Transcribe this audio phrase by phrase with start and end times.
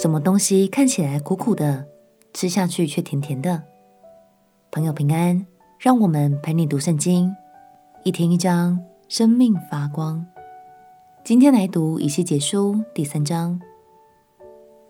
[0.00, 1.84] 什么东西看起来苦苦的，
[2.32, 3.64] 吃下去却甜甜的？
[4.70, 5.44] 朋友平安，
[5.76, 7.34] 让我们陪你读圣经，
[8.04, 8.78] 一天一章，
[9.08, 10.24] 生命发光。
[11.24, 13.60] 今天来读以西结书第三章。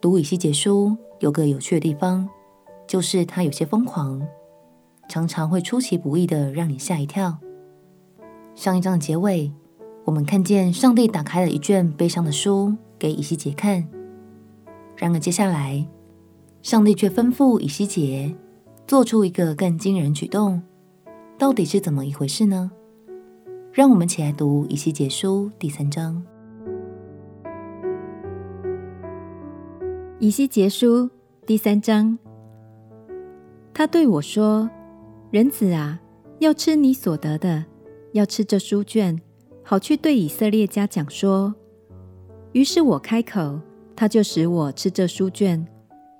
[0.00, 2.28] 读以西结书有个有趣的地方，
[2.88, 4.20] 就是它有些疯狂，
[5.08, 7.38] 常常会出其不意的让你吓一跳。
[8.56, 9.52] 上一章的结尾，
[10.06, 13.86] 我们看见上帝打开了一卷悲伤的书给以西结看。
[14.96, 15.86] 然而接下来，
[16.62, 18.34] 上帝却吩咐以西结
[18.86, 20.62] 做出一个更惊人举动，
[21.38, 22.70] 到底是怎么一回事呢？
[23.72, 26.22] 让我们一起来读以西结书第三章。
[30.18, 31.10] 以西结书
[31.44, 32.18] 第三章，
[33.74, 34.70] 他对我说
[35.30, 36.00] ：“人子啊，
[36.38, 37.66] 要吃你所得的，
[38.12, 39.20] 要吃这书卷，
[39.62, 41.54] 好去对以色列家讲说。”
[42.52, 43.60] 于是我开口。
[43.96, 45.66] 他就使我吃这书卷，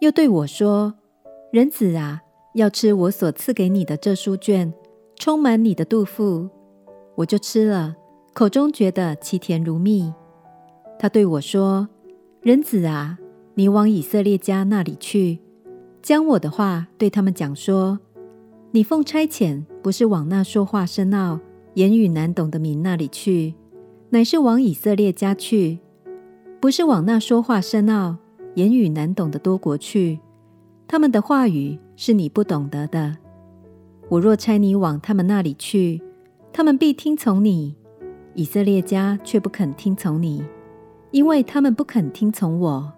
[0.00, 0.94] 又对我说
[1.52, 2.22] ：“人子啊，
[2.54, 4.72] 要吃我所赐给你的这书卷，
[5.16, 6.48] 充满你的肚腹。”
[7.16, 7.94] 我就吃了，
[8.32, 10.12] 口中觉得其甜如蜜。
[10.98, 11.88] 他对我说
[12.40, 13.18] ：“人子啊，
[13.54, 15.38] 你往以色列家那里去，
[16.02, 17.98] 将我的话对他们讲说。
[18.72, 21.40] 你奉差遣，不是往那说话深奥、
[21.74, 23.54] 言语难懂的民那里去，
[24.10, 25.78] 乃是往以色列家去。”
[26.60, 28.16] 不是往那说话深奥、
[28.54, 30.18] 言语难懂的多国去，
[30.88, 33.16] 他们的话语是你不懂得的。
[34.08, 36.02] 我若差你往他们那里去，
[36.52, 37.74] 他们必听从你；
[38.34, 40.44] 以色列家却不肯听从你，
[41.10, 42.92] 因为他们不肯听从我。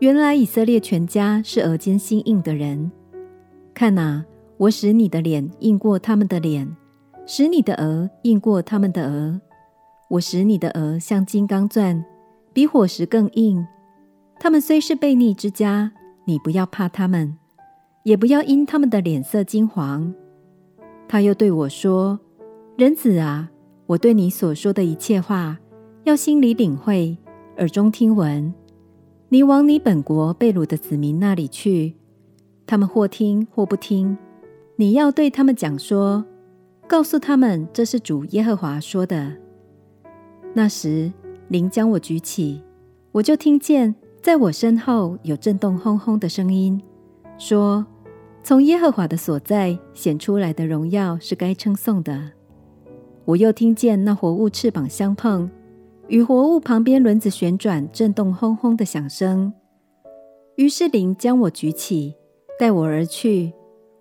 [0.00, 2.90] 原来以色列全家是额间心硬的人。
[3.72, 4.24] 看哪，
[4.58, 6.76] 我使你的脸硬过他们的脸，
[7.26, 9.40] 使你的额硬过他们的额。
[10.10, 12.04] 我使你的额像金刚钻。
[12.54, 13.66] 比火石更硬。
[14.38, 15.92] 他们虽是悖逆之家，
[16.24, 17.36] 你不要怕他们，
[18.04, 20.14] 也不要因他们的脸色惊惶。
[21.08, 22.18] 他又对我说
[22.78, 23.50] ：“人子啊，
[23.86, 25.58] 我对你所说的一切话，
[26.04, 27.16] 要心里领会，
[27.58, 28.54] 耳中听闻。
[29.28, 31.96] 你往你本国被掳的子民那里去，
[32.66, 34.16] 他们或听或不听。
[34.76, 36.24] 你要对他们讲说，
[36.86, 39.32] 告诉他们这是主耶和华说的。
[40.54, 41.12] 那时。”
[41.54, 42.60] 灵将我举起，
[43.12, 46.82] 我就听见在我身后有震动轰轰的声音，
[47.38, 47.86] 说
[48.42, 52.32] ：“从耶和华的所在显出来的荣耀是该称颂的。”
[53.24, 55.48] 我又听见那活物翅膀相碰，
[56.08, 59.52] 与活物旁边轮子旋转、震动轰轰的响声。
[60.56, 62.16] 于是灵将我举起，
[62.58, 63.52] 带我而去。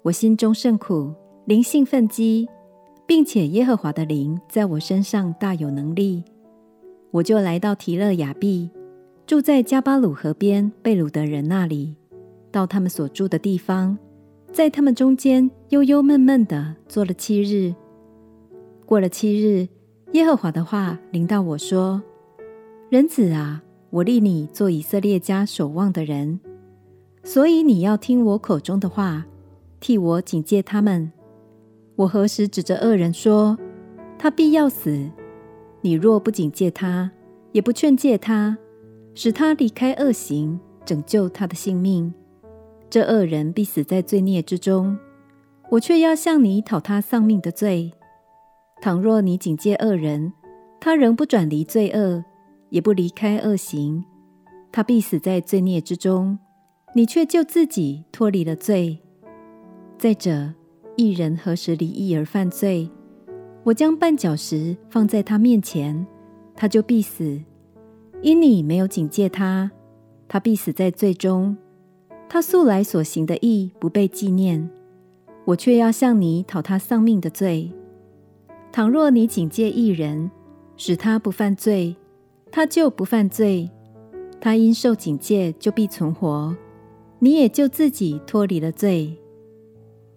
[0.01, 1.13] 我心中甚苦，
[1.45, 2.49] 灵性愤激，
[3.05, 6.23] 并且耶和华的灵在我身上大有能力。
[7.13, 8.71] 我就来到提勒雅毕，
[9.27, 11.95] 住在迦巴鲁河边被掳的人那里，
[12.51, 13.95] 到他们所住的地方，
[14.51, 17.75] 在他们中间悠悠闷闷的坐了七日。
[18.87, 19.67] 过了七日，
[20.13, 22.01] 耶和华的话临到我说
[22.89, 26.39] ：“人子啊，我立你做以色列家守望的人，
[27.23, 29.27] 所以你要听我口中的话，
[29.79, 31.11] 替我警戒他们。
[31.95, 33.55] 我何时指着恶人说，
[34.17, 35.11] 他必要死？”
[35.85, 37.11] 你若不警戒他，
[37.51, 38.57] 也不劝诫他，
[39.13, 42.13] 使他离开恶行，拯救他的性命，
[42.89, 44.97] 这恶人必死在罪孽之中。
[45.71, 47.91] 我却要向你讨他丧命的罪。
[48.81, 50.31] 倘若你警戒恶人，
[50.79, 52.23] 他仍不转离罪恶，
[52.69, 54.05] 也不离开恶行，
[54.71, 56.39] 他必死在罪孽之中。
[56.95, 58.99] 你却救自己脱离了罪。
[59.97, 60.53] 再者，
[60.95, 62.89] 一人何时离义而犯罪？
[63.63, 66.05] 我将绊脚石放在他面前，
[66.55, 67.39] 他就必死。
[68.21, 69.71] 因你没有警戒他，
[70.27, 71.55] 他必死在罪中。
[72.27, 74.69] 他素来所行的义不被纪念，
[75.45, 77.71] 我却要向你讨他丧命的罪。
[78.71, 80.31] 倘若你警戒一人，
[80.75, 81.95] 使他不犯罪，
[82.51, 83.69] 他就不犯罪。
[84.41, 86.53] 他因受警戒就必存活，
[87.19, 89.15] 你也就自己脱离了罪。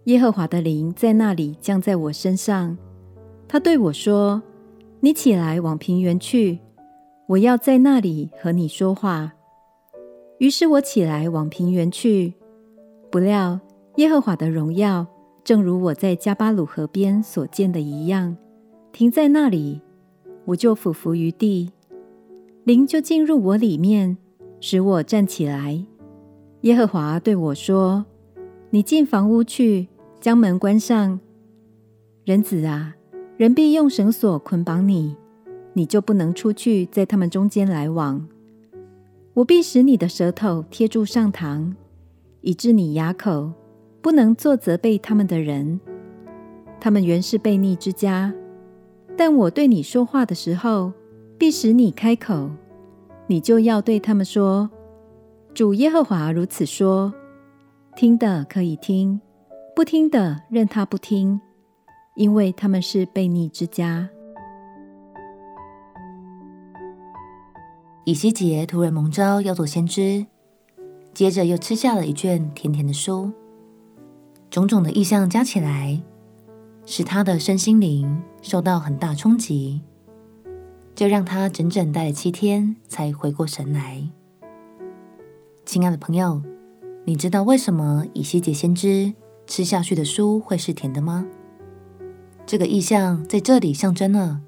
[0.04, 2.76] 耶和华的灵在那里降在我身上。
[3.48, 4.42] 他对我说
[5.00, 6.58] ：“你起来往平原去，
[7.28, 9.34] 我要在那里和你说话。”
[10.38, 12.34] 于是我起来往平原去，
[13.10, 13.58] 不料
[13.96, 15.06] 耶和华的荣耀
[15.44, 18.36] 正如我在加巴鲁河边所见的一样，
[18.92, 19.80] 停在那里，
[20.44, 21.70] 我就俯伏于地，
[22.64, 24.18] 灵就进入我里面，
[24.60, 25.86] 使我站起来。
[26.62, 28.04] 耶和华对我说
[28.70, 29.88] ：“你进房屋去，
[30.20, 31.20] 将门关上。
[32.24, 32.96] 人子啊！”
[33.36, 35.14] 人必用绳索捆绑你，
[35.74, 38.26] 你就不能出去，在他们中间来往。
[39.34, 41.74] 我必使你的舌头贴住上膛，
[42.40, 43.52] 以致你哑口，
[44.00, 45.78] 不能作责备他们的人。
[46.80, 48.32] 他们原是悖逆之家，
[49.18, 50.92] 但我对你说话的时候，
[51.36, 52.50] 必使你开口，
[53.26, 54.70] 你就要对他们说：
[55.52, 57.12] 主耶和华如此说。
[57.94, 59.20] 听的可以听，
[59.74, 61.40] 不听的任他不听，
[62.16, 64.08] 因为他们是悖逆之家。
[68.04, 70.26] 以西结突然蒙召要做先知，
[71.14, 73.30] 接着又吃下了一卷甜甜的书，
[74.50, 76.02] 种种的意象加起来，
[76.84, 79.82] 使他的身心灵受到很大冲击，
[80.94, 84.08] 就让他整整待了七天才回过神来。
[85.64, 86.42] 亲爱的朋友。
[87.08, 89.14] 你知道为什么以西结先知
[89.46, 91.24] 吃下去的书会是甜的吗？
[92.46, 94.40] 这个意象在这里象征了，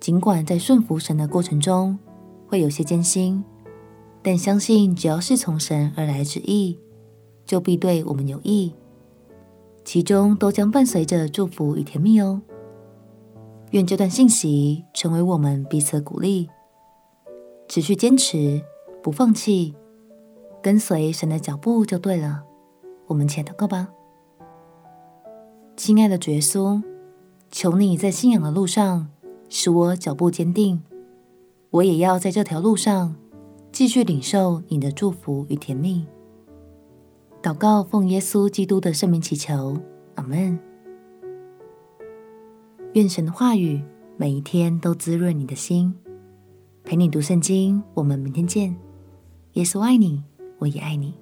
[0.00, 1.96] 尽管在顺服神的过程中
[2.48, 3.44] 会有些艰辛，
[4.20, 6.76] 但相信只要是从神而来之意，
[7.46, 8.74] 就必对我们有益，
[9.84, 12.42] 其中都将伴随着祝福与甜蜜哦。
[13.70, 16.50] 愿这段信息成为我们彼此的鼓励，
[17.68, 18.60] 持续坚持，
[19.00, 19.76] 不放弃。
[20.62, 22.42] 跟随神的脚步就对了。
[23.06, 23.88] 我们且祷告吧，
[25.76, 26.82] 亲爱的主耶稣，
[27.50, 29.08] 求你在信仰的路上
[29.48, 30.82] 使我脚步坚定，
[31.70, 33.16] 我也要在这条路上
[33.72, 36.06] 继续领受你的祝福与甜蜜。
[37.42, 39.76] 祷告奉耶稣基督的圣名祈求，
[40.14, 40.58] 阿门。
[42.94, 43.82] 愿神的话语
[44.16, 45.94] 每一天都滋润你的心，
[46.84, 47.82] 陪你读圣经。
[47.94, 48.76] 我们明天见。
[49.54, 50.22] 耶稣爱你。
[50.58, 51.14] 我也爱你。